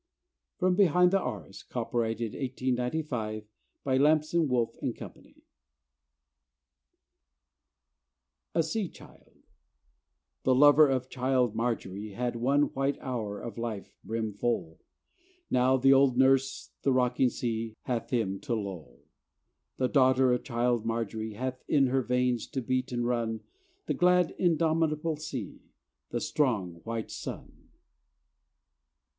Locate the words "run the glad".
23.05-24.31